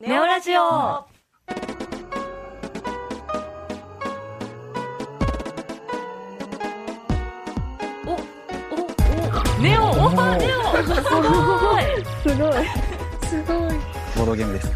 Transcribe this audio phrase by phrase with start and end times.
[0.00, 1.06] ネオラジオおおお
[9.62, 12.64] ネオおーネオすごいすごい。
[13.28, 13.72] すごい。
[14.16, 14.68] ボードゲームです。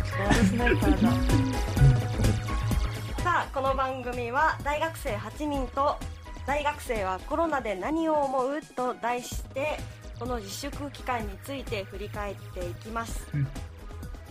[3.25, 5.97] さあこの番組は大学生8人と
[6.47, 9.81] 大学生はコロナで何を思うと題して
[10.21, 13.49] この自粛期間について振り返っていきます、うん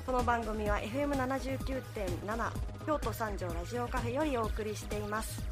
[0.07, 2.51] この番組は FM79.7
[2.85, 5.43] 京都三条ラジオカフェよりお送りしています。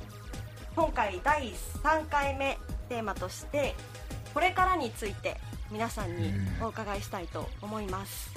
[0.77, 3.75] 今回第3回目テーマとして
[4.33, 5.35] これからについて
[5.69, 8.33] 皆さんにお伺いしたいと思います、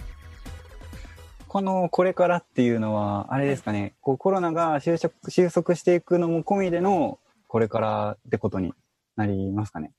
[1.47, 8.75] このこれからっていうのは、あれですかね、こうコロナが収束収束していくのも込みでのこれからってことに
[9.15, 9.93] なりますかね。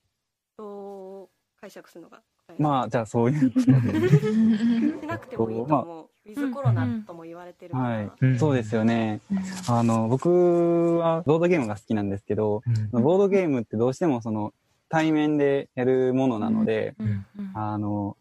[0.57, 1.29] どう
[1.61, 2.21] 解釈するのが？
[2.57, 3.51] まあ、じゃあそういう。
[3.59, 3.65] し
[5.07, 8.39] なくてもいいと思う、ウィズコロナとも言われてるから、はい、うん。
[8.39, 9.21] そうですよね。
[9.67, 14.53] あの、僕はボードゲームが好きなんですけど、ボードゲームってどうしてもその
[14.89, 17.25] 対面でやるものなので、うん。
[17.53, 18.17] あの、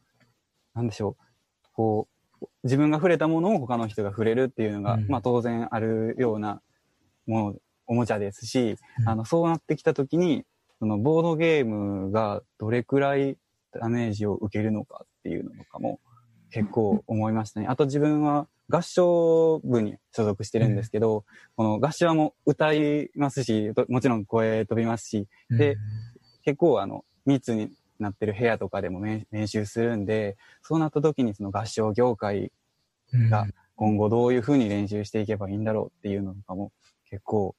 [0.75, 2.09] なんでしょう、こ
[2.41, 5.09] う、自分が触れたものを他の人が触れるっていうのが、うん。
[5.09, 6.61] まあ当然あるような
[7.27, 7.55] もの、
[7.87, 9.09] おもちゃですし、うん。
[9.09, 10.45] あの、そうなってきたときに、
[10.79, 13.37] そのボードゲームがどれくらい
[13.73, 16.01] ダメージを受けるのかっていうのとかも
[16.51, 17.67] 結構思いましたね。
[17.67, 21.25] あと自分は合唱部に所属してるんですけど、
[21.57, 25.77] この合唱はもう歌いますし、ともちろん声飛びますし、で
[26.45, 32.53] 結構あの密になってる部屋とかでも練練習するんで、そうなった時にその合唱業界
[33.31, 33.47] が
[33.77, 36.73] 今後どういうふうに練習していけばいいんだろうっていうのとかも
[37.09, 37.55] 結構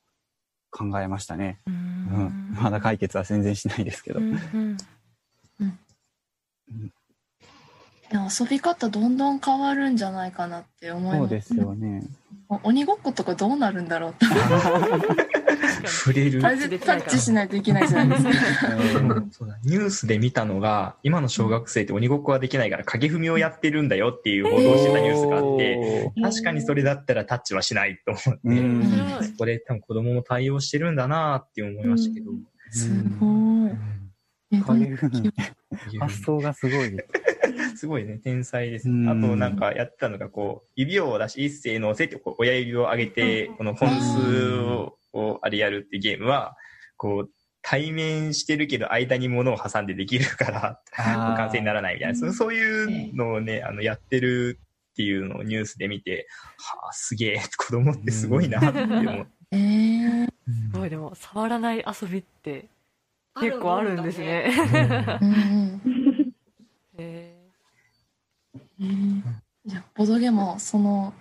[0.71, 1.59] 考えましたね。
[1.65, 2.57] ううんん。
[2.61, 4.19] まだ解決は全然しないですけど。
[4.19, 4.77] うんでも
[8.11, 11.19] 遊び方どんどん変わるんじゃないかなって思います。
[11.19, 12.03] そうですよね。
[12.63, 14.25] 鬼ごっことかどうなるんだろうって。
[15.85, 18.75] 触れるタッチしないといけないじゃないですか。
[18.75, 19.29] うん。
[19.31, 19.59] そうだ。
[19.63, 26.23] ニュースで見たのが今の小学生って鬼ごっこはできないから影踏みをやってるんだよっていう報道してたニュースがあって、おー。
[26.23, 32.31] 確かにそれだったらタッチはしないと思って、それ多分子供も対応してるんだなって思いましたけど、
[32.71, 32.89] す
[33.19, 33.71] ごい。
[34.51, 35.33] え影踏みうん
[35.99, 37.77] 発想がすごいです。
[37.77, 38.89] すごいね、天才です。
[38.89, 39.09] うん。
[39.09, 46.55] あとなんかやってたのが、こう、指を出し、一斉のせって、こう親指を上げて、この本数を、をあれやるっていうゲームは、
[46.97, 54.59] こう、対面してるけど間に物を挟んでできるから、完成にならないみたいな、そうそういうのをね、あの、やってる
[54.91, 56.27] っていうのをニュースで見て、
[56.57, 59.31] はあ、すげえ、子供ってすごいなって思って。
[59.51, 60.29] えー
[60.71, 62.65] すごいでも触らない遊びって
[63.39, 64.51] 結構あるんですね。
[65.21, 66.33] うんうん
[66.97, 69.21] へえー
[69.65, 71.13] じゃあボドゲもその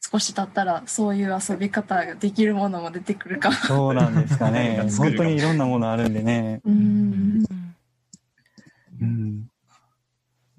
[0.00, 3.52] 少し経ったらそういう遊び方ができるものも出てくるか。
[3.52, 4.88] そうなんですかね。
[4.96, 6.60] 本当にいろんなものあるんでね。
[6.64, 7.46] うんー
[9.00, 9.50] うんうん。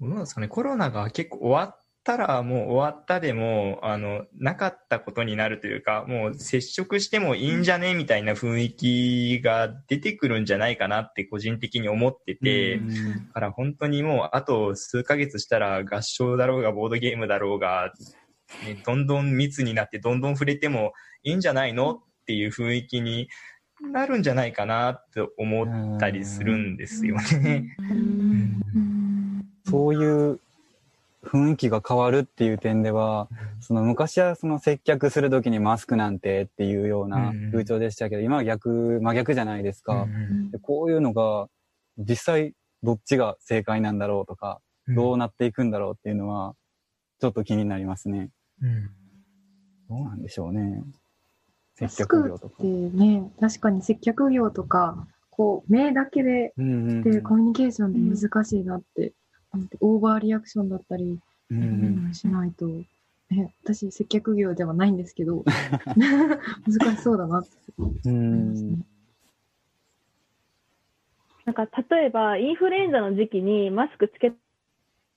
[0.00, 13.26] どうなんですかね、コロナが結構終わったらもう終わったでも、あの、なかったことになるというか、もう接触してもいいんじゃねみたいな雰囲気が出てくるんじゃないかなって個人的に思ってて、うん。
[13.28, 17.92] だから本当にもうあと数ヶ月したら合唱だろうがボードゲームだろうが、
[18.62, 23.28] ね、どんどん密になってどんどん触れてもいいんじゃないのっていう雰囲気に
[23.92, 27.76] なるんじゃないかなと思ったりするんですよね。
[27.78, 28.60] うん。
[28.74, 29.42] うん。
[29.64, 30.40] そういう
[31.22, 33.28] 雰囲気が変わるっていう点では、
[33.60, 40.06] その昔はその接客するときにマスクなんてっていうようなうん風潮でしたけど、今は逆、真逆じゃないですか。
[40.50, 41.48] でこういうのが
[41.98, 46.54] 実際どっちが正解なんだろうとか、どうなっていくんだろうっていうのは、
[47.20, 48.30] ちょっと気になりますね。
[48.62, 48.90] うん
[49.90, 50.84] どうなんでしょうね。
[51.74, 52.60] 接客業とかっ。
[52.60, 59.14] てね、確かに接客業とか、こう、目だけで、で、コミュニケーションで難しいなって、思って
[59.80, 61.18] オーバーリアクションだったり
[61.50, 62.14] うんうん。
[62.14, 62.66] しないと、
[63.30, 65.44] ね、私、接客業ではないんですけど、
[66.66, 67.50] 難しそうだなって。
[67.78, 68.70] う思いますん。
[68.72, 68.78] ね。
[71.46, 74.32] なんか例えばインフルエンザの時期にマスクつけ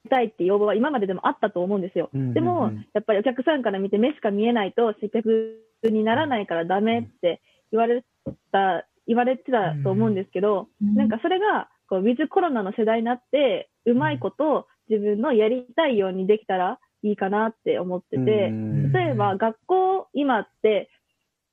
[0.09, 2.09] たいって要望は今まででもあったと思うんですよ。
[2.13, 2.33] うんうんうん。
[2.33, 7.41] でもやっぱりお客さんから見て目しか見えないと接客にならないからダメって
[7.71, 8.03] 言われ
[8.51, 18.91] た言われてたと思うんですけど、なんかそれがこうウィズコロナの世代になってうまいこと自分のやりたいようにできたらいいかなって思ってて、うん。
[18.91, 20.89] 例えば学校今って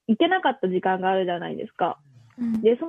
[0.07, 1.99] 行けなかった時間があるじゃないですか。
[2.39, 2.61] うん。
[2.63, 2.87] で、そ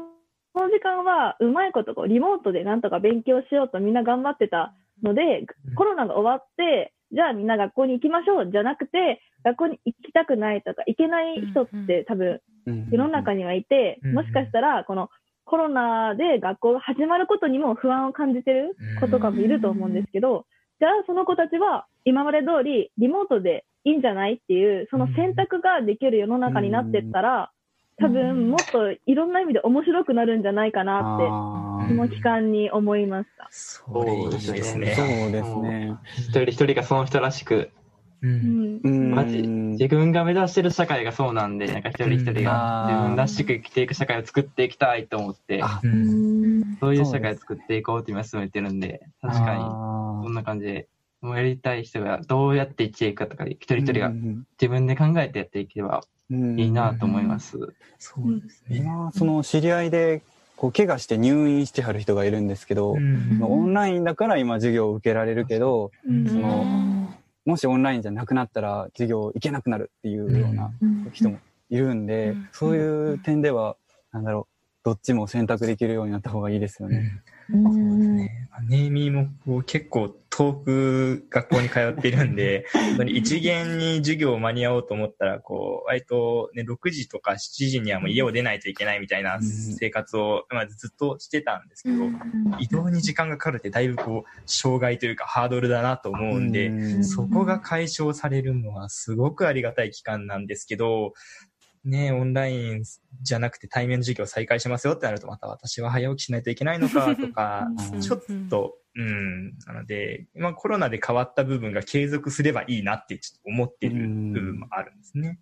[0.60, 4.74] の時間はうまいことこうリモートでなんとか勉強しようとみんな頑張ってた
[5.04, 5.46] ので、
[5.76, 12.42] コロナが終わって、じゃあみんな学校に行きましょうじゃなくて、学校に行きたくないとか、行けない人って多分
[12.92, 14.14] 世の中にはいて、うん。
[14.14, 15.10] もしかしたらこの
[15.52, 20.46] コロナで学校が始まることにも不安を感じてる子とかもいると思うんですけど、
[20.80, 27.52] じゃあその子たちは今まで通りリモートでいいんじゃないっていう、その選択ができる世の中になってったら、
[27.98, 33.50] 多分もっといろんな意味で面白くなるんじゃないかなって、あこの期間に思いました。
[33.52, 34.96] それいいですーね。
[34.96, 35.98] そうですね。
[36.18, 37.72] 一人一人がその人らしく、
[38.22, 38.76] ううん。
[38.76, 38.82] ん。
[38.84, 39.16] うん。
[39.16, 45.80] マジ、自分が目指してる社会がそうなんで、なんか一人一人が自分らしく生きていく社会を作っていきたいと思って、あ。
[45.84, 46.32] うん
[46.82, 50.88] そういう社会を作っていこうって今進めてるんで、確かに、あそんな感じで、
[51.22, 56.60] もうやりたい人がどうやって生きていくかとか、一人ー一人がうん自分で考えてやっていけばうん。
[56.60, 57.58] いいなと思います。
[58.00, 58.78] そうですね。
[58.78, 60.24] 今、その知り合いで、
[60.56, 63.40] こう、怪我して入院してはる人がいるんですけど、うん。
[63.42, 66.28] オンラインだから今授業を受けられるけど、うん。
[66.28, 67.14] その
[67.46, 70.72] もしオンラインじゃなくなったら授業行けなくなるっていうような
[71.12, 71.40] 人も
[71.70, 72.50] いるんで、うん。
[72.52, 73.78] そういう点では、
[74.12, 77.22] なんだろう、どっちも選択できるようになった方がいいですよね。
[77.50, 78.50] そうですね。
[78.68, 91.96] ネーミーもこう結構遠く学校に通っているんで、 本当に一元に授業を間に合おうと思ったら、こう、割とね、6時とか7時にはもう家を出ないといけないみたいな生活を、まあ、ずっとしてたんですけど、
[92.60, 97.04] 移動に時間がかかるってだいぶこう、障害というかハードルだなと思うんで、うん。
[97.04, 101.14] そこが解消されるのはすごくありがたい期間なんですけど、
[101.84, 102.84] ねオンライン
[103.24, 107.68] じゃなくて対面の授業再開しますよってなると、また私は早起きしないといけないのかとか、
[108.00, 115.40] ちょっと、うん、なので、今コロナで変わった部分が継続すればいいなってちょっと思ってる部分もあるんですね。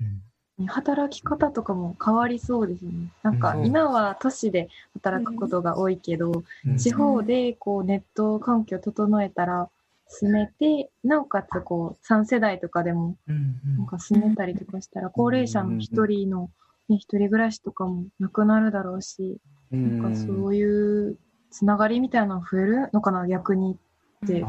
[0.00, 0.66] うん。
[0.66, 2.92] 働き方とかも変わりそうですね。
[3.22, 3.66] なんかうん。
[3.66, 6.42] 今は都市で働くことが多いけど、
[6.78, 9.68] 地方でこうネット環境整えたら
[10.08, 16.50] 住めて、なおかつこう3世代とかでもなんか住めたりとかしたら、高齢者の一人の、
[16.88, 19.38] ね、一人暮らしとかもなくなるだろうし、
[19.70, 20.00] うん。
[20.00, 21.18] なんかそういう
[21.50, 23.78] つながりみたいなの増えるのかな、逆に
[24.24, 24.44] って。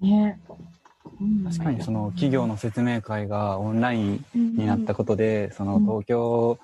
[0.00, 0.40] ね。
[0.50, 0.52] う
[1.24, 6.58] ん確かにその企業の説明会がオンラインになったことで、その東京、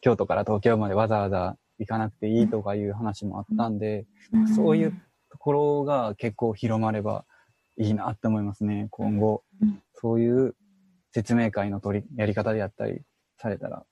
[0.00, 4.04] 京都から東京までわざわざ行かなくていいとかいう話もあったんで、
[4.54, 4.92] そういう
[5.30, 7.24] ところが結構広まれば
[7.78, 9.82] いいなって思いますね、今後うん。
[9.94, 10.54] そういう
[11.12, 13.00] 説明会の取り、やり方でやったり
[13.38, 13.84] されたら、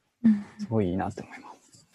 [0.58, 1.86] すごいいいなって思います。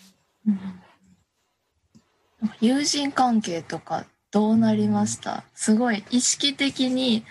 [2.60, 5.44] 友人関係とかどうなりました？
[5.54, 7.24] すごい意識的に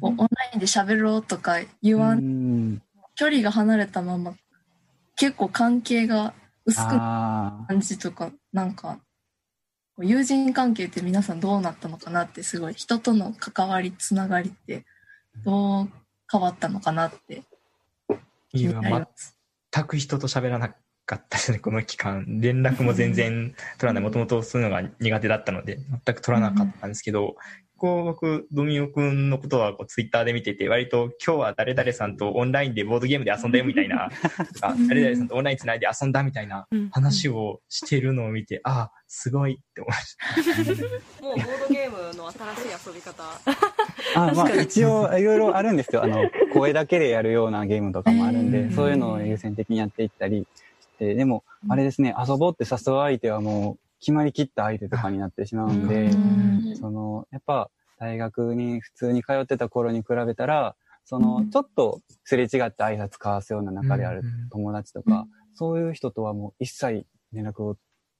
[0.00, 2.82] オンラインで喋ろうとか言わん、うん。
[3.14, 4.34] 距離が離れたまま
[5.16, 6.34] 結構関係が
[6.64, 8.98] 薄くなるあ感じとかなんか
[9.98, 14.84] 友人関係って皆さんどうなったのかなってすごい人との関わりつながりって
[15.44, 15.88] どう
[16.30, 17.44] 変わったのかなって
[18.50, 19.38] 気になります。
[19.72, 20.74] 全く人と喋らな
[21.06, 22.40] かったですね、この期間。
[22.40, 24.02] 連絡も全然取らない。
[24.02, 27.36] もともとそういうのが苦手だったので、全く取らなかったんですけど、
[27.78, 34.10] こう僕、ドミオくんのことはこうツイッターで見てて、割と今日は誰々さんとオンラインでボードゲームで遊んだよみたいな、
[34.54, 41.22] とか誰々さんとオンラインつないで遊んだみたいな話をしてるのを見て、ああ、すごいって思いました。
[41.22, 43.22] もうボードゲームの新しい遊び方。
[44.14, 46.02] あまあ一応いろいろあるんですよ。
[46.02, 50.46] あの、声だけでやるようなゲームとかもあるんで、そういうのを優先的にやっていったり
[50.98, 56.10] でも、あれですね、遊ぼうって誘う相手はもう決まりきった相手とかになってしまうんで、
[56.76, 67.76] その、やっぱ大学に普通に通ってた頃に比べたら、その、ちょっとすれ違って挨拶交わすような中である友達とか、そういう人とはもう一切連絡を、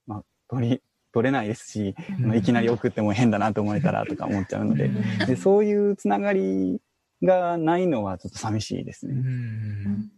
[0.07, 4.91] まあ、取り、取れないですし、まあいきなり送っても変だなと思えたらとか思っちゃうので、
[5.27, 6.81] でそういうつながり
[7.23, 9.15] がないのはちょっと寂しいですね。
[9.15, 10.16] か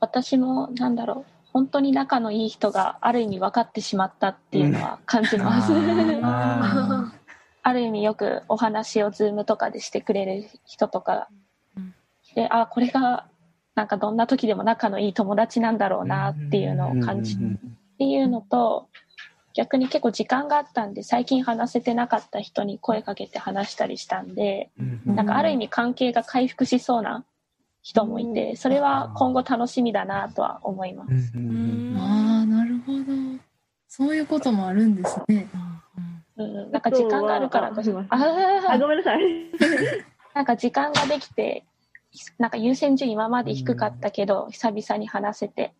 [0.00, 1.32] 私もなんだろう。
[1.52, 5.72] 本当に仲のいい人がある意味分かってしまったっていうのは感じます、
[6.22, 7.14] あ
[7.62, 11.28] ある意味よくお話をズームとかでしてくれる人とか。
[12.34, 13.26] であこれが
[13.74, 18.88] なんかどんな時でも仲のいい友達なんだろうなっていうのをー感じうんっていうのと
[19.54, 24.70] 逆に結構時間があったんで最近話せてなかった人に声かけて話したりしたんで
[25.06, 27.24] なんかある意味関係が回復しそうな
[27.86, 31.32] 人もいてそれは今後楽しみだなとは思います。
[31.36, 33.04] うんああ、なるほど。
[33.86, 35.48] そういうこともあるんですね。
[36.36, 39.20] うん、なんか時間があるからこそああごめんなさい。
[40.34, 41.64] なんか時間ができて
[42.38, 45.72] なんか優先順位今まで低かったけど久々に話せて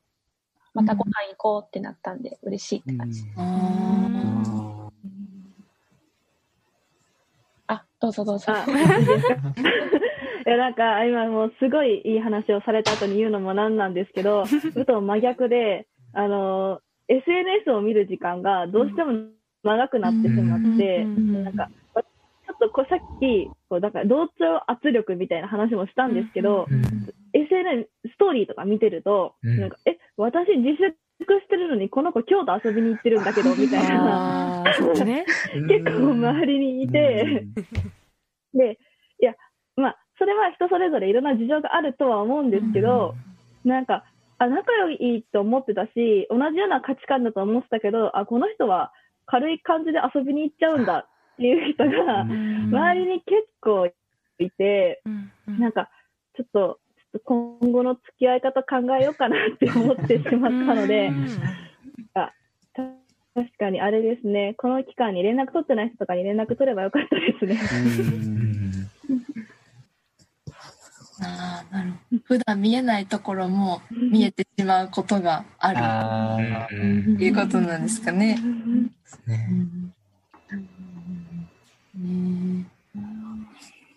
[0.74, 3.24] またご飯行こうってなったんで嬉しいって感じ。
[7.66, 8.52] あどうぞどうぞ。
[10.48, 19.28] や、なんか、今もうすごいいい話をされた後に言うのもなんなんですけど、 武藤真逆で、あの、SNS を見る時間がどうしても
[19.64, 21.68] 長くなってしまって、なんか、
[22.46, 24.34] ちょっとこうさっき、こう、だから同調
[24.70, 26.68] 圧力みたいな話もしたんですけど、
[27.32, 29.60] SNS、ストーリーとか見てると、うん。
[29.60, 34.62] なんか、え、私自粛してるのにこの子京都遊びに行ってるんだけど、 みたいな。
[35.68, 37.46] 結構周りにいて、
[38.54, 38.78] で、
[40.18, 43.14] それは人それぞれいろんな事情があるとは思うんですけど、
[43.64, 44.04] なんか、
[44.38, 48.92] あ、仲良いと思ってたし、同じような価値観だと思ってたけど、あ、この人は
[49.26, 55.02] 軽い感じで遊びに行っちゃうんだっていう人が、周りに結構いて、
[55.46, 55.72] なん。
[55.72, 55.90] か、
[56.36, 56.78] ちょっと、
[57.12, 61.10] ちょっと今後の付き合い方考えようかなって思ってしまったので、
[62.14, 62.32] あ
[62.74, 62.82] た
[63.34, 67.58] 確かにあれですね、この期間に連絡取ってない人とかに連絡取ればよかったですね。
[71.22, 72.22] ああ、なるほど。
[72.24, 75.78] 普段見えないところも見えてしまうことがある。
[75.78, 78.38] ああ、ということなんですかね。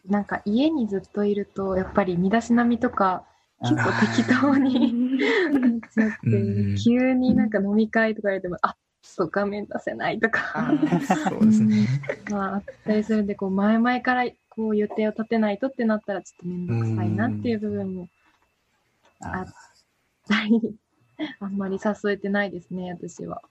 [0.08, 3.26] なんか家にずっといると、やっぱり身だしなみとか、
[3.62, 5.20] 結構適当に
[5.60, 10.72] なっちゃってうん、急になんか飲み会とか言っても、あちょっと画面出せないとか、
[11.30, 11.88] そうですね。
[12.32, 14.26] まあ、あったりするんで、こう、前々から
[14.60, 18.10] こう予定を立てないとってなったら、ちょっとめんどくさいなっていう部分も
[19.22, 19.46] あっ
[20.28, 20.76] たり、
[21.40, 23.42] あんまり誘えてないですね、私は。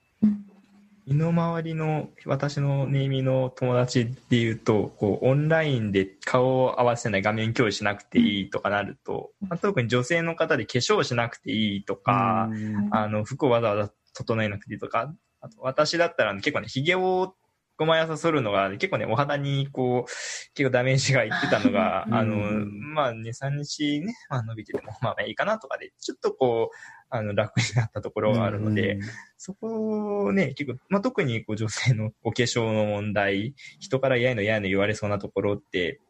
[1.07, 12.51] 身の回りの私のネイミの友達でいうとこうオンラインで顔を合わせない画面共有しなくていいとかなると、まあ特に女性の方で化粧しなくていいとか、
[12.91, 17.35] あの服をわざわざ整えなくていいとかあと私だったら結構ねひげを
[17.79, 20.11] こう毎朝剃るのが結構ねお肌にこう
[20.55, 22.15] 結構ダメージがいってたのが、 うん。
[22.15, 26.77] あのまあ23日ね、まあ、伸びててもまあまあいいかなとかでちょっとこう
[27.11, 28.99] あの楽になったところがあるので、
[29.37, 36.01] そこをね、結構、まあ、特にこう女性のお化粧の問題、人から嫌いの嫌いの言われそうなところって、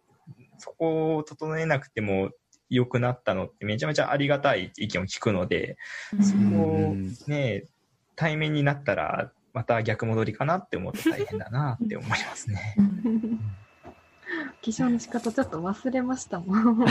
[0.58, 2.30] そこを整えなくても
[2.68, 5.76] 良くなったのってめちゃめちゃありがたい意見を聞くので、
[6.20, 6.96] そこを
[7.28, 7.64] ね、
[8.16, 12.76] 対面になったら、また逆戻りかなって思うと大変だなって思いますね。
[12.76, 12.84] 化
[14.62, 16.82] 粧の仕方ちょっと忘れましたもん。
[16.82, 16.84] い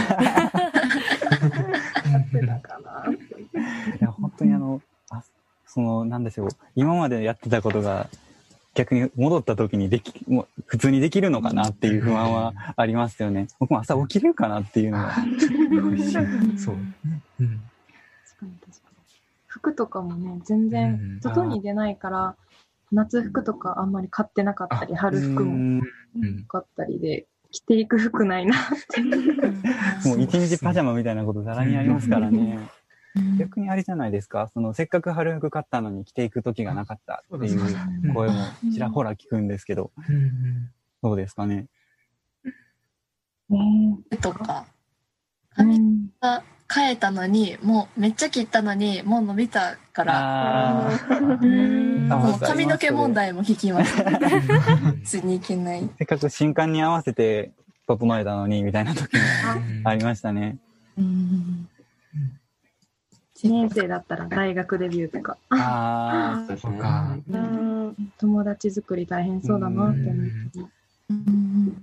[4.02, 5.24] や、本当にあの、あ
[5.66, 6.26] その、なん。
[6.26, 8.10] でしょう、今までやってたことが、
[8.74, 13.48] 逆に戻った時にでき、もう普通にできるのかなっていう不安はありますよね。
[13.60, 15.14] 僕も朝起きれるかなっていうのは。
[16.58, 16.76] そう。
[17.40, 17.62] うん。
[18.28, 18.98] 確かに確かに。
[19.48, 22.36] 服とかもね、全然外に出ないから、
[22.92, 25.82] 夏服とかあんまり買ってなかったり、春服も。
[26.48, 29.02] 買ったりで、着ていく服ないなって。
[30.08, 32.60] もう一日パジャマみたいなことざらにありますからね。
[33.40, 38.36] 逆にあれじゃないですか、そのせっかく春服買ったのに着ていく時がなかったっていう声も
[38.72, 40.72] ちらほら聞くんですけど、うん
[41.04, 41.68] どうですかね。
[43.50, 44.66] ねとか、
[45.52, 45.80] 髪
[46.74, 50.90] 変えたのに、もうめっちゃ切ったのに、もう伸びたから、
[52.42, 53.96] 髪の毛問題も引きます。
[55.04, 55.90] ついにいけない。
[55.98, 57.52] せっかく新刊に合わせて
[57.88, 59.20] 整えたのにみたいな時も
[59.86, 60.58] ありましたね。
[60.98, 61.70] うん
[63.38, 67.16] 1年生だったら大学デビューとか、ああ、そうか。
[68.18, 70.16] 友達作り大変そうだなって思っ
[70.54, 70.62] たり。
[70.62, 70.77] うん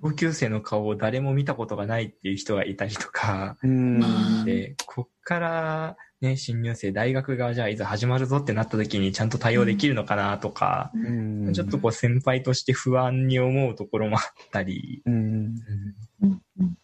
[0.03, 4.45] 同級生の顔を誰も見たことがないっていう人がいたりとか、うん。
[4.45, 15.15] で、こっからね、新入生、大学がじゃあいざ始まるぞってなった時にちゃんと対応できるのかなとか、うんちょっとこう先輩として不安に思うところもあったり、うん。
[16.23, 16.77] うんうん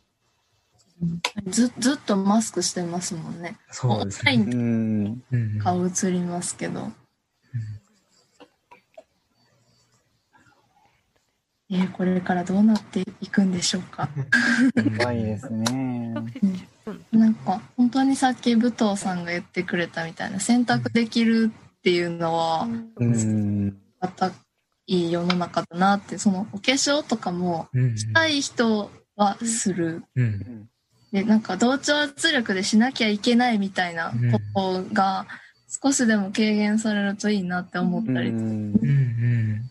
[1.47, 3.56] ずずっとマスクしてますもんね。
[3.70, 5.16] そうですね。
[5.62, 6.92] 顔映りますけど。
[11.73, 14.09] えーこれからどうなっていくんでしょうか？
[14.99, 16.15] 怖いですね。
[17.12, 23.77] なんか本当にさっき武藤さんが言ってくれたみたいな選択できるっていうのはうん。
[24.00, 24.33] また
[24.87, 30.03] いい世の中だなってそのお化粧とかもうんしたい人はする。
[30.17, 30.69] うん
[31.12, 34.12] でなんか同調圧力でしなきゃいけないみたいな
[34.55, 35.27] ことが
[35.83, 38.31] 少しでも軽減されるといいなって思ったり。
[38.31, 39.71] うんうんうん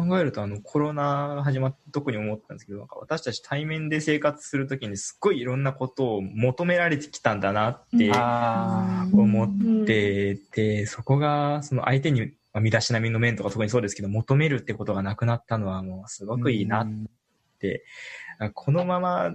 [0.00, 16.88] 考えるとあのコロナが始まって特に思ったんですけどなんか私たち対面で生活するときにすっごいいろんなことを求められてきたんだなってあ思ってて、そこがその相手にまあ身だしなみの面とか特にそうですけど求めるってことがなくなったのはもうすごくいいなっ
[17.58, 17.84] て、
[18.54, 19.34] このまま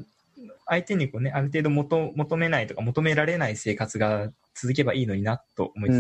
[0.66, 5.94] 相手にこうね、ある程度求求めないとか求められない生活が続けばいいのになと思いつ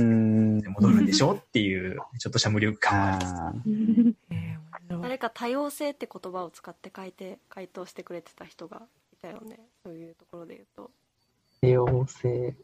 [0.63, 4.15] つ、戻るんでしょっていう、ちょっとした無力感があり
[5.01, 8.83] 誰か多様性って言葉を使って書いて、回答してくれてた人が
[9.13, 9.59] いたよね。
[9.83, 10.91] そういうところで言うと。
[11.61, 12.55] 多様性。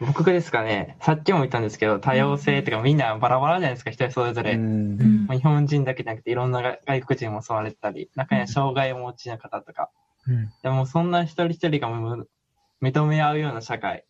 [0.00, 4.56] 僕がですかね、さっきも言ったんですけど、多様性っていうかみんなバラバラじゃないですか、人それぞれ。
[4.56, 9.90] まあ、日本人だけじゃなくていろんな外国人も襲われてたり、中には障害をお持ちの方とか。
[10.28, 11.88] うん、でもそんな一人一人が
[12.82, 14.04] 認め合うような社会。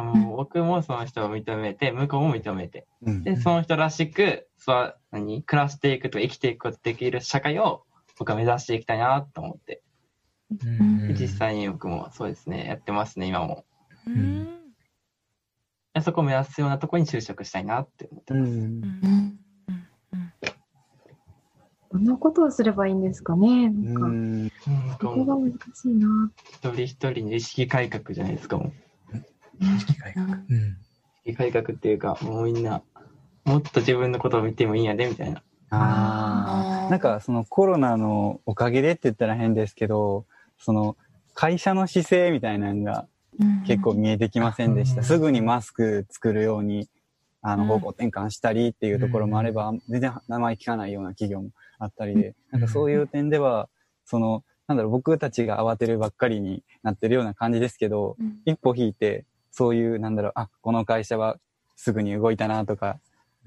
[0.00, 2.86] うん、でも僕もその人を認めて、向こうも認めて。
[3.02, 5.42] うん、で、その人らしく、そう何？
[5.42, 7.84] 暮らしていくと生きていくことできる社会を
[8.18, 9.82] 僕は目指していきたいなと思って。
[11.18, 13.64] 実際に僕もそうですね、やってますね、今も。
[14.06, 14.48] うん。
[16.02, 18.52] そこを目指すようなところに就職したいなって思ってます。
[18.52, 18.80] うん。
[21.92, 22.04] どん。
[22.04, 23.00] なことをすればいいん。
[23.00, 24.50] ですかねなん。
[24.50, 26.30] か、そこが難しいな。
[26.52, 28.72] 一人一人の意識改革じゃないですか、もう。
[29.60, 30.26] 意識改革。
[30.26, 30.76] うん。
[31.24, 32.82] 意識改革っていうか、もうみんな、
[33.44, 35.42] もっと自分のことを見てもいいんやで、みたいな。
[35.70, 36.90] ああ。
[36.90, 40.26] なんか、そのコロナのおかげでって言ったら変ですけど、
[40.58, 40.96] その、
[41.34, 43.06] 会社の姿勢みたいなのが
[43.66, 45.02] 結構見えてきませんでした。
[45.02, 46.88] すぐにマスク作るように、
[47.42, 53.68] あの、方向転換したりっていうところもあれば、全然名前聞かないような企業もあったりで、なんかそういう点では、
[54.06, 59.24] その、なんだろう、僕たちが慌てるばっかりになってるような感じですけど、一歩引いて、
[59.56, 61.36] そういう、なんだろう、あ、この会社は
[61.76, 62.98] すぐに動いたなとか、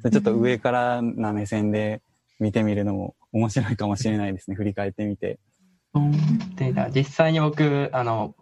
[0.10, 2.02] ちょっと上からな目線で
[2.40, 5.38] 見てみるのも面白いかもしれないですね、振り返ってみて。
[6.56, 8.36] で実際に僕、あの、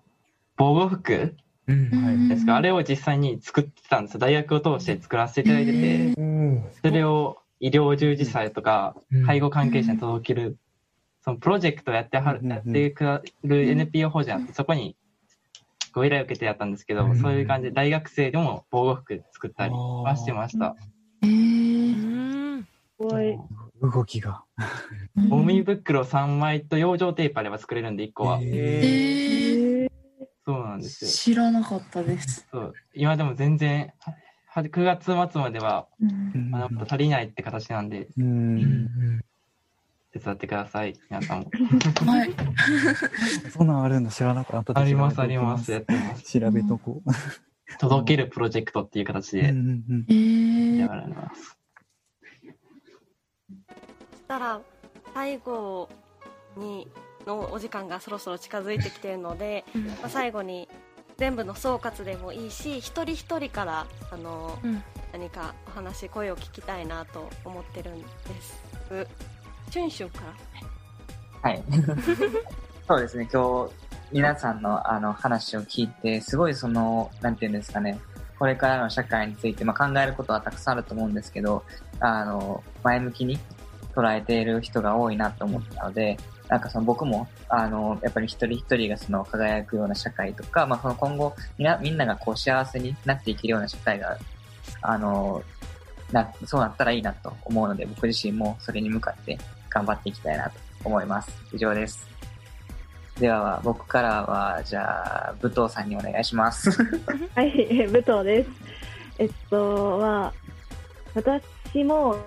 [0.58, 1.36] 防護服
[1.68, 2.58] うん、ですか？
[2.58, 6.14] あれを実際に作ってたんです大学を通して作らせていただいてて、
[6.84, 8.96] それを医療従事者とか
[9.26, 10.58] 介護関係者に届ける、
[11.24, 14.96] そのプロジェクトをやってはる、やってくる NPO 法人あって、そこに
[15.96, 20.76] ご依頼を受けてやったんですけど、そういう感じで大学生でも防護服作ったりはしてました。
[21.22, 22.62] へー。
[22.64, 23.38] すごい。
[23.82, 24.44] 動きが。
[25.30, 28.40] ゴミ袋3枚と養生テープあれば作れるんで、1個は。
[28.42, 29.90] へー。
[30.46, 31.10] そうなんですよ。
[31.10, 32.46] 知らなかったです。
[32.52, 32.74] そう。
[32.94, 33.94] 今でも全然、
[34.54, 35.88] 9月末までは、
[36.50, 39.22] まだ足りないって形なんで、うん、
[40.16, 41.52] 手伝ってください、皆さんも。
[42.06, 42.34] はい。
[43.52, 44.80] そんなんあるんだ、知らなかった。
[44.80, 46.40] あります、あります、やってます。
[46.40, 47.12] 調べとこう。
[47.80, 51.58] 届けるプロジェクトっていう形で、やられます。
[52.40, 54.62] そしたら、
[55.14, 55.90] 最後
[56.56, 56.88] に、
[57.28, 59.66] のお時間がそろそろ近づいてきているので、
[60.02, 60.70] まあ、最後に
[61.18, 68.08] 全部の総括でもいいし一人一人からあの、うん、何かお話声を聞きたいなと思ってるんで
[68.42, 69.08] す
[69.70, 70.20] チュンシュンか。
[71.44, 71.64] らはい。
[72.88, 73.28] そうですね。
[73.32, 73.74] 今日
[74.12, 78.00] 皆さんのあの話を聞いてすごいそのなんていうんですかね。
[78.38, 81.64] これからの社会について、まあ、考えることはたくさんあると思うんですけど
[82.02, 83.40] あの前向きに
[83.96, 86.18] 捉えている人が多いなと思ったので、
[86.50, 94.18] なんかその僕も、あの、やっぱり一人一人がその輝くような社会とか、まあその今後みんな、みんながこう幸せになっていけるような社会が、
[94.82, 95.42] あの、
[96.16, 99.38] な、そうなったらいいなと思うので、僕自身もそれに向かって
[99.70, 100.52] 頑張っていきたいなと
[100.86, 101.30] 思います。
[101.54, 102.08] 以上です。
[103.20, 106.72] では、僕からは、じゃあ、武藤さんにお願いします。
[107.36, 107.52] はい、
[107.88, 108.50] 武藤です。
[109.20, 110.34] えっと、は、
[111.14, 112.18] 私も、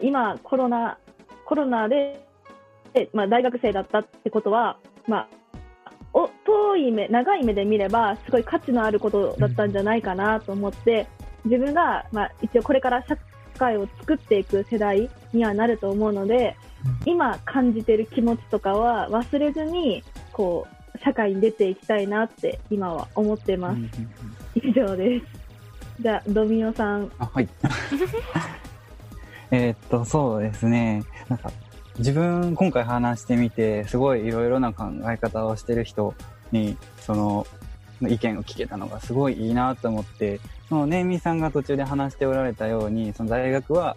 [0.00, 0.98] 今、コロナ、
[1.44, 2.26] コロナで、
[3.12, 5.28] まあ、大学生だったってことは、まあ、
[6.14, 11.06] お遠い目、長い目で見れば、すごい価値のあることだったんじゃないかなと思って、
[11.44, 13.16] 自分が、まあ、一応これから社
[13.58, 16.56] 会を作っていく世代にはなると思うので、
[17.04, 20.02] 今感じてる気持ちとかは忘れずに、
[20.32, 23.80] こう、社会に出ていきたいなって今は思ってます。
[24.54, 25.26] 以上です。
[26.00, 27.10] じゃあ、ドミオさん。
[27.18, 27.48] あ、はい。
[29.50, 31.04] えっと、そうですね。
[31.28, 31.50] なんか、
[31.98, 36.14] 自分今回話してみてすごいいろいろな考え方をしてる人
[36.50, 37.46] にその
[38.08, 43.96] 意見を聞けたのがすごいいいなと思ってそのネイミーさんが途中で話しておられたようにその大学は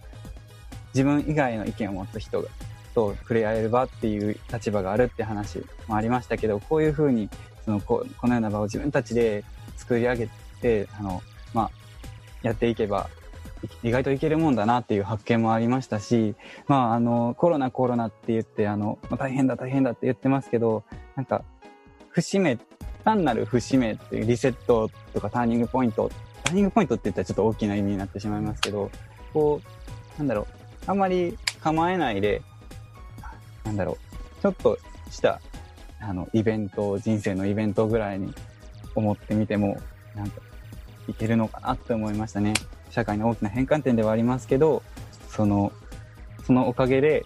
[0.93, 2.47] 自分以外の意見を持つ人が
[2.93, 7.29] と触れ合える場っていう立場があるって話もありましたけどこういうふうに
[7.63, 9.43] そのここのような場を自分たちで
[9.75, 10.29] 作り上げ
[10.61, 11.21] てあの、
[11.53, 11.71] まあ、
[12.41, 13.07] やっていけば
[13.83, 16.35] 意外といけるもんだなっていう発見もありましたし、
[16.67, 20.83] まあ、あの、コロナコロナって言って、あの、まあ、大変だ大変だって言ってますけど、
[21.15, 21.43] なんか、
[22.09, 22.57] 節目、
[23.07, 26.11] 単なる節目っていうリセットとかターニングポイント、
[26.43, 28.91] ターニングポイントって言ったらちょっと大きな意味になってしまいますけど、
[29.33, 30.45] こう、なんだろう、
[30.87, 32.41] あんまり構えないで、
[33.63, 34.77] なんだろう、ちょっと
[35.09, 35.39] した
[36.01, 38.33] あのイベント人生のイベントぐらいに
[38.93, 39.79] 思ってみても
[40.13, 40.41] なんか
[41.07, 42.55] いけるのかなって思いましたね。
[42.89, 44.83] 社会の大きな変換点ではありますけど
[45.29, 45.71] その
[46.45, 47.25] そのおかげで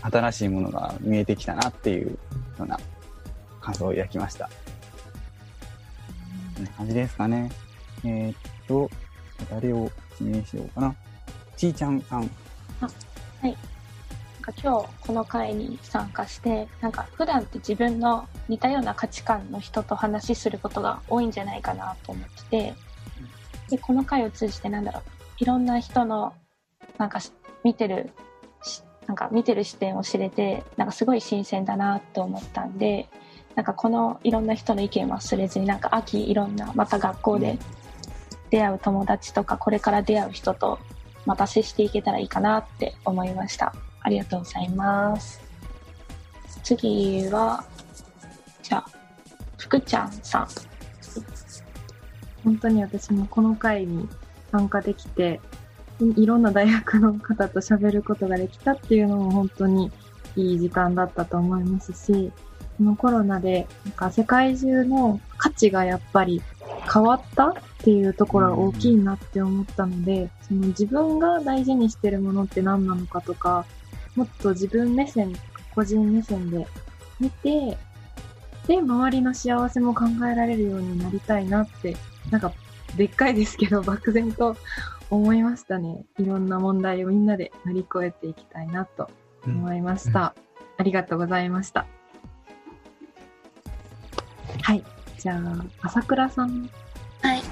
[0.00, 2.16] 新しいものが見えてきたなっていうよ
[2.60, 2.80] うな
[3.60, 4.50] 感想を抱きました。
[6.62, 7.50] んな感じですかね。
[8.04, 8.90] えー、っと
[9.50, 10.94] 誰を指名しようかな。
[11.56, 12.30] ちーちゃんさん。
[12.80, 12.88] あ
[13.42, 13.50] はい。
[13.50, 22.74] なんか今日この会に参加してなんか普段って自分の似たような価値観の人と話しすることが多いんじゃないかなと思ってて
[23.70, 25.02] でこの会を通じてなんだろう。
[25.38, 26.34] いろんな人の
[26.98, 27.20] なんか
[27.64, 28.10] 見てる
[29.06, 33.08] なんか見てる視点を知れてなんかすごい新鮮だなと思ったんで
[33.54, 37.58] なんかこのいろんな人の意見忘れずになんか秋いろんなまた学校で
[38.50, 40.78] 出会う友達とかこれから出会う人と
[41.26, 43.74] また接していけたらいいかなって思いました。
[44.00, 45.40] ありがとうございます。
[46.62, 47.64] 次は
[48.62, 48.86] じゃあ
[49.58, 50.48] 福ちゃんさん。
[52.44, 54.08] 本当に私もこの会に
[54.50, 55.40] 参加できて
[56.16, 59.92] いろんな大学の方と喋ることができたっていうのも本当に
[60.34, 62.32] いい時間だったと思いますし、
[62.78, 66.42] このコロナでなんか世界中の価値がやっぱり
[66.92, 67.54] 変わったっ
[67.84, 73.64] ていうところが大きいなって思ったので、その自分が大事にしてるものって何なのかとか、
[74.14, 75.32] もっと自分目線、
[75.74, 76.66] 個人目線で
[77.18, 77.76] 見て、
[78.66, 81.96] で、周りの幸せも考えられるようになりたいなって、
[82.30, 82.52] なんか、
[82.96, 84.56] でっかいですけど、漠然と
[85.10, 86.04] 思いましたね。
[86.18, 89.10] いろんな問題をみんなで乗り越えていきたいなと
[89.44, 90.20] 思いました。
[90.20, 90.30] うんうん、
[90.78, 91.86] ありがとうございました。
[94.62, 94.84] はい。
[95.18, 96.70] じゃあ、朝倉さん。
[97.20, 97.42] はい。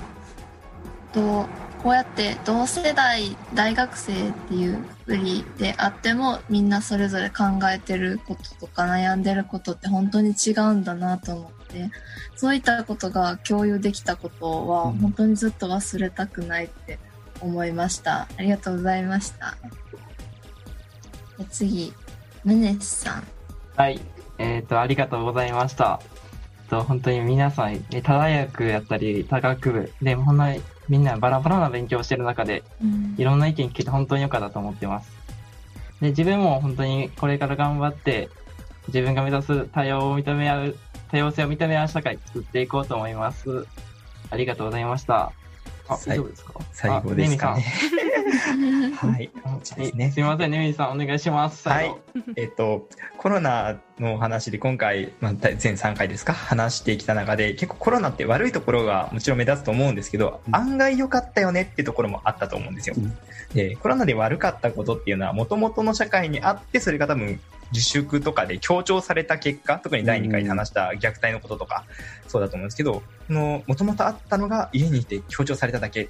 [1.12, 1.46] と、
[1.82, 11.90] こうやって同世代大学生っていうふりであってもみんなそれぞれ考えてることとか悩んでることって本当に違うんだなと思って
[12.36, 16.98] そういったことが共有できたことは本当にずっと忘れたくないって
[17.40, 18.28] 思いました。
[18.36, 19.56] ありがとうございました。
[21.50, 21.94] 次、
[22.44, 23.22] ムネスさん。
[23.76, 24.00] はい。
[24.38, 26.00] えっ、ー、と、ありがとうございました。
[26.70, 35.10] と本当に皆さん、他大学やったり、他学部で、ほんまにみんなバラバラな勉強をしてる中で、うん、いろんな意見聞けて本当に良かったと思ってます。
[36.00, 38.30] で、自分も本当にこれから頑張って、
[38.86, 40.76] 自分が目指す多様を認め合う、
[41.10, 43.66] 多様性を認め合う社会作っていこうと思います。
[44.30, 45.32] ありがとうございました。
[45.94, 46.54] あ、大丈夫ですか？
[46.72, 47.64] 最後ですかね。
[48.96, 49.30] はい。
[49.94, 51.68] ね、すみません、ねみさん、お願いします。
[51.68, 51.94] はい。
[52.36, 62.94] えっと、コロナの話で今回、まあ、全3回ですか、話してきた中で、結構コロナって悪いところがもちろん目立つと思うんですけど、うん、案外良かったよねっていうところもあったと思うんですよ。
[62.96, 63.16] うん、
[63.54, 67.40] で、コロナで悪かったことっていうのは、もともとの社会にあって、それが多分、
[67.72, 71.84] 自粛とかで強調された結果、特に第2回で話した虐待のこととか、
[72.28, 76.08] そうだと思うんですけど、もともとあったのが家にいて強調されただけ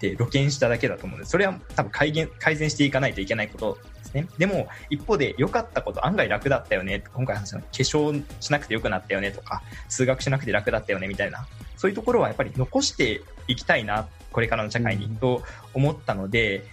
[0.00, 1.32] で露見しただけだと思うんです。
[1.32, 4.26] それは多分改善改善していかないといけないことですね。
[4.38, 7.04] でも、一方で良かったこと、案外楽だったよね。
[7.12, 15.42] 今回話した化粧しなくて良くなったよねとか、数学しなくて楽だったよねみたいな、そういうところはやっぱり残していきたいな、これからの社会に、と
[15.74, 16.64] 思ったので、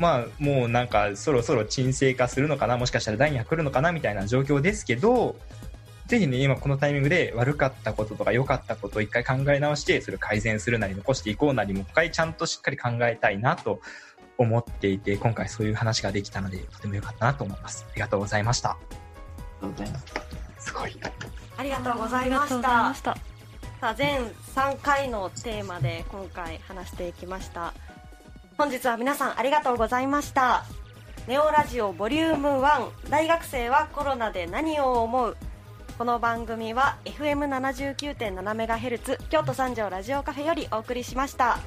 [0.00, 5.36] まあ、もうなんかそろそろ沈静化するのかな、もしかしたら第2波来るのかなみたいな状況ですけど、
[6.06, 13.82] ぜひね、今このタイミングで悪かったこととか良かったことを一回考え直して、それを改善するなり残していこうなり、もう一回ちゃんとしっかり考えたいなと
[14.38, 17.84] 思っていて、今回そういう話ができたので、とても良かったなと思います。
[17.90, 18.70] ありがとうございました。
[18.70, 18.76] あ
[19.60, 20.06] りがとうございます。
[20.60, 20.96] すごい。
[21.58, 22.94] ありがとうございました。
[22.94, 23.16] さ
[23.82, 27.69] あ、全3回のテーマで今回話していきました。
[28.60, 30.66] 本日は皆さんありがとうございました。
[31.26, 35.34] ネオラジオボリューム1大学生はコロナで何を思う？
[35.96, 41.58] この番組は FM79.7MHz 京都三条ラジオカフェよりお送りしました。